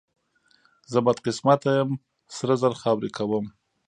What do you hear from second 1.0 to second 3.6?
بدقسمته یم، سره زر خاورې کوم.